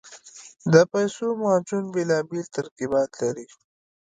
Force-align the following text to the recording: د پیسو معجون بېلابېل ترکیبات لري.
د 0.73 0.75
پیسو 0.91 1.25
معجون 1.41 1.83
بېلابېل 1.93 2.45
ترکیبات 2.55 3.09
لري. 3.21 3.45